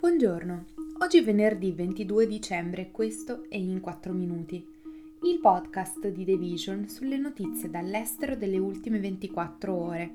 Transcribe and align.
Buongiorno, 0.00 0.64
oggi 1.00 1.18
è 1.18 1.24
venerdì 1.24 1.72
22 1.72 2.28
dicembre 2.28 2.92
questo 2.92 3.46
è 3.48 3.56
In 3.56 3.80
4 3.80 4.12
Minuti, 4.12 4.64
il 5.24 5.40
podcast 5.40 6.06
di 6.06 6.24
The 6.24 6.36
Vision 6.36 6.88
sulle 6.88 7.16
notizie 7.16 7.68
dall'estero 7.68 8.36
delle 8.36 8.58
ultime 8.58 9.00
24 9.00 9.74
ore. 9.74 10.10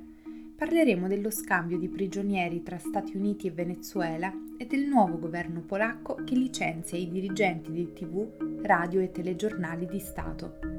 Parleremo 0.55 1.09
dello 1.09 1.29
scambio 1.29 1.77
di 1.77 1.89
prigionieri 1.89 2.63
tra 2.63 2.77
Stati 2.77 3.17
Uniti 3.17 3.47
e 3.47 3.51
Venezuela 3.51 4.33
e 4.57 4.65
del 4.65 4.85
nuovo 4.85 5.19
governo 5.19 5.59
polacco 5.59 6.15
che 6.23 6.35
licenzia 6.35 6.97
i 6.97 7.09
dirigenti 7.09 7.69
di 7.71 7.91
tv, 7.91 8.61
radio 8.61 9.01
e 9.01 9.11
telegiornali 9.11 9.85
di 9.85 9.99
Stato 9.99 10.73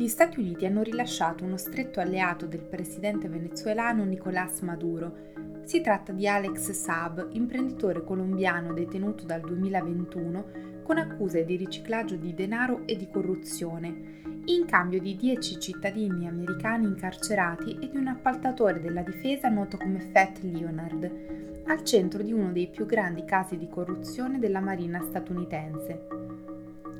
gli 0.00 0.08
Stati 0.08 0.40
Uniti 0.40 0.64
hanno 0.64 0.82
rilasciato 0.82 1.44
uno 1.44 1.58
stretto 1.58 2.00
alleato 2.00 2.46
del 2.46 2.62
presidente 2.62 3.28
venezuelano 3.28 4.02
Nicolás 4.04 4.60
Maduro. 4.60 5.14
Si 5.64 5.80
tratta 5.80 6.12
di 6.12 6.26
Alex 6.26 6.70
Saab, 6.72 7.28
imprenditore 7.32 8.02
colombiano 8.02 8.72
detenuto 8.72 9.24
dal 9.24 9.40
2021 9.40 10.68
con 10.82 10.98
accuse 10.98 11.44
di 11.44 11.56
riciclaggio 11.56 12.16
di 12.16 12.34
denaro 12.34 12.82
e 12.86 12.96
di 12.96 13.08
corruzione, 13.08 14.18
in 14.46 14.64
cambio 14.66 15.00
di 15.00 15.14
10 15.14 15.60
cittadini 15.60 16.26
americani 16.26 16.86
incarcerati 16.86 17.78
e 17.80 17.88
di 17.88 17.96
un 17.96 18.08
appaltatore 18.08 18.80
della 18.80 19.02
difesa 19.02 19.48
noto 19.48 19.76
come 19.76 20.00
Fat 20.12 20.40
Leonard, 20.40 21.62
al 21.66 21.84
centro 21.84 22.22
di 22.22 22.32
uno 22.32 22.50
dei 22.50 22.66
più 22.66 22.86
grandi 22.86 23.24
casi 23.24 23.56
di 23.56 23.68
corruzione 23.68 24.40
della 24.40 24.60
Marina 24.60 25.00
statunitense. 25.00 26.19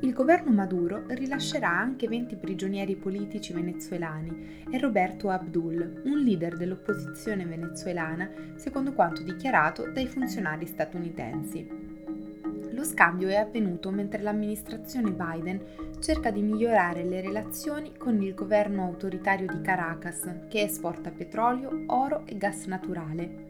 Il 0.02 0.14
governo 0.14 0.50
Maduro 0.50 1.04
rilascerà 1.08 1.68
anche 1.68 2.08
20 2.08 2.36
prigionieri 2.36 2.96
politici 2.96 3.52
venezuelani 3.52 4.64
e 4.70 4.78
Roberto 4.78 5.28
Abdul, 5.28 6.00
un 6.04 6.18
leader 6.20 6.56
dell'opposizione 6.56 7.44
venezuelana, 7.44 8.30
secondo 8.54 8.94
quanto 8.94 9.22
dichiarato 9.22 9.90
dai 9.90 10.06
funzionari 10.06 10.64
statunitensi. 10.64 11.68
Lo 12.70 12.82
scambio 12.82 13.28
è 13.28 13.34
avvenuto 13.34 13.90
mentre 13.90 14.22
l'amministrazione 14.22 15.10
Biden 15.10 15.60
cerca 15.98 16.30
di 16.30 16.40
migliorare 16.40 17.04
le 17.04 17.20
relazioni 17.20 17.94
con 17.98 18.22
il 18.22 18.32
governo 18.32 18.84
autoritario 18.84 19.48
di 19.52 19.60
Caracas, 19.60 20.46
che 20.48 20.62
esporta 20.62 21.10
petrolio, 21.10 21.84
oro 21.88 22.22
e 22.24 22.38
gas 22.38 22.64
naturale. 22.64 23.49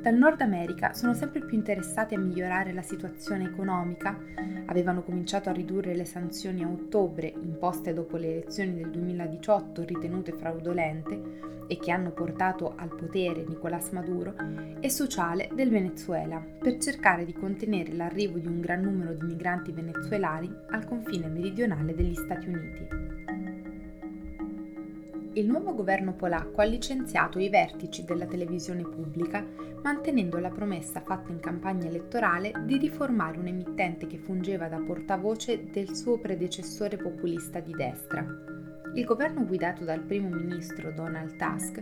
Dal 0.00 0.14
Nord 0.14 0.40
America 0.40 0.94
sono 0.94 1.12
sempre 1.12 1.40
più 1.44 1.58
interessati 1.58 2.14
a 2.14 2.18
migliorare 2.18 2.72
la 2.72 2.80
situazione 2.80 3.44
economica, 3.44 4.18
avevano 4.64 5.02
cominciato 5.02 5.50
a 5.50 5.52
ridurre 5.52 5.94
le 5.94 6.06
sanzioni 6.06 6.62
a 6.62 6.68
ottobre 6.68 7.30
imposte 7.42 7.92
dopo 7.92 8.16
le 8.16 8.30
elezioni 8.30 8.74
del 8.74 8.88
2018 8.88 9.84
ritenute 9.84 10.32
fraudolente 10.32 11.66
e 11.66 11.76
che 11.76 11.90
hanno 11.90 12.12
portato 12.12 12.72
al 12.76 12.88
potere 12.88 13.44
Nicolás 13.46 13.90
Maduro, 13.90 14.34
e 14.80 14.88
sociale 14.88 15.50
del 15.52 15.68
Venezuela 15.68 16.42
per 16.58 16.78
cercare 16.78 17.26
di 17.26 17.34
contenere 17.34 17.92
l'arrivo 17.92 18.38
di 18.38 18.46
un 18.46 18.60
gran 18.60 18.80
numero 18.80 19.12
di 19.12 19.26
migranti 19.26 19.70
venezuelani 19.70 20.50
al 20.70 20.86
confine 20.86 21.28
meridionale 21.28 21.94
degli 21.94 22.14
Stati 22.14 22.48
Uniti 22.48 23.59
il 25.34 25.46
nuovo 25.46 25.74
governo 25.76 26.12
polacco 26.12 26.60
ha 26.60 26.64
licenziato 26.64 27.38
i 27.38 27.48
vertici 27.48 28.04
della 28.04 28.26
televisione 28.26 28.82
pubblica, 28.82 29.46
mantenendo 29.80 30.38
la 30.38 30.50
promessa 30.50 31.00
fatta 31.00 31.30
in 31.30 31.38
campagna 31.38 31.86
elettorale 31.86 32.52
di 32.64 32.78
riformare 32.78 33.38
un 33.38 33.46
emittente 33.46 34.08
che 34.08 34.18
fungeva 34.18 34.66
da 34.66 34.80
portavoce 34.80 35.70
del 35.70 35.94
suo 35.94 36.18
predecessore 36.18 36.96
populista 36.96 37.60
di 37.60 37.72
destra. 37.72 38.26
Il 38.94 39.04
governo 39.04 39.46
guidato 39.46 39.84
dal 39.84 40.00
primo 40.00 40.28
ministro 40.30 40.90
Donald 40.90 41.36
Tusk 41.36 41.80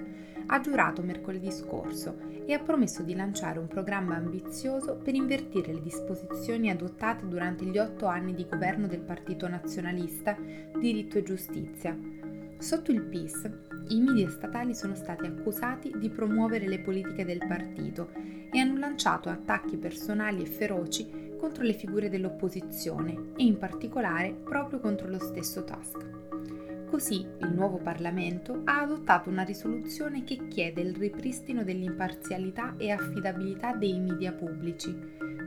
ha 0.50 0.60
giurato 0.60 1.02
mercoledì 1.02 1.50
scorso 1.50 2.18
e 2.44 2.52
ha 2.52 2.58
promesso 2.58 3.02
di 3.02 3.14
lanciare 3.14 3.58
un 3.58 3.66
programma 3.66 4.16
ambizioso 4.16 4.96
per 4.96 5.14
invertire 5.14 5.72
le 5.72 5.80
disposizioni 5.80 6.68
adottate 6.68 7.26
durante 7.26 7.64
gli 7.64 7.78
otto 7.78 8.06
anni 8.06 8.34
di 8.34 8.46
governo 8.46 8.86
del 8.86 9.00
Partito 9.00 9.48
Nazionalista 9.48 10.36
Diritto 10.78 11.16
e 11.16 11.22
Giustizia 11.22 11.96
Sotto 12.58 12.90
il 12.90 13.02
PIS, 13.02 13.48
i 13.90 14.00
media 14.00 14.28
statali 14.28 14.74
sono 14.74 14.96
stati 14.96 15.26
accusati 15.26 15.94
di 15.96 16.10
promuovere 16.10 16.66
le 16.66 16.80
politiche 16.80 17.24
del 17.24 17.38
partito 17.46 18.10
e 18.50 18.58
hanno 18.58 18.78
lanciato 18.78 19.28
attacchi 19.28 19.76
personali 19.76 20.42
e 20.42 20.46
feroci 20.46 21.36
contro 21.38 21.62
le 21.62 21.72
figure 21.72 22.10
dell'opposizione 22.10 23.32
e 23.36 23.44
in 23.44 23.58
particolare 23.58 24.32
proprio 24.32 24.80
contro 24.80 25.08
lo 25.08 25.20
stesso 25.20 25.62
Tusk. 25.62 26.86
Così 26.90 27.24
il 27.40 27.52
nuovo 27.54 27.76
Parlamento 27.76 28.62
ha 28.64 28.80
adottato 28.80 29.28
una 29.28 29.44
risoluzione 29.44 30.24
che 30.24 30.48
chiede 30.48 30.80
il 30.80 30.96
ripristino 30.96 31.62
dell'imparzialità 31.62 32.74
e 32.76 32.90
affidabilità 32.90 33.72
dei 33.74 34.00
media 34.00 34.32
pubblici, 34.32 34.98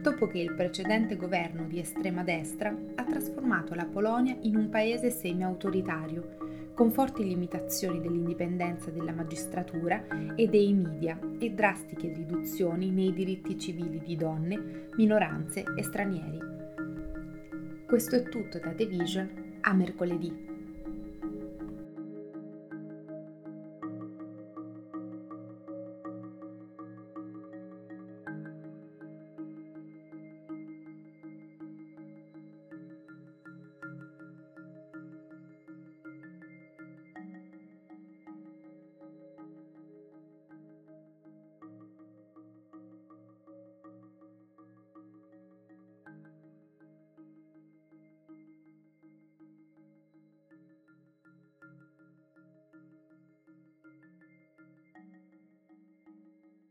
dopo 0.02 0.28
che 0.28 0.40
il 0.40 0.54
precedente 0.54 1.18
governo 1.18 1.66
di 1.66 1.80
estrema 1.80 2.24
destra 2.24 2.74
ha 2.96 3.04
trasformato 3.04 3.76
la 3.76 3.86
Polonia 3.86 4.38
in 4.42 4.56
un 4.56 4.70
paese 4.70 5.10
semi-autoritario, 5.10 6.51
con 6.74 6.92
forti 6.92 7.24
limitazioni 7.24 8.00
dell'indipendenza 8.00 8.90
della 8.92 9.12
magistratura 9.12 10.06
e 10.36 10.48
dei 10.48 10.74
media 10.74 11.20
e 11.40 11.52
drastiche 11.52 12.14
riduzioni 12.14 12.92
nei 12.92 13.14
diritti 13.14 13.58
civili 13.58 14.00
di 14.00 14.16
donne, 14.16 14.90
minoranze 14.96 15.64
e 15.76 15.84
stranieri. 15.84 16.40
Questo 17.86 18.16
è 18.16 18.24
tutto 18.24 18.60
da 18.60 18.74
The 18.74 18.86
Vision 18.86 19.30
a 19.62 19.74
mercoledì. 19.74 20.51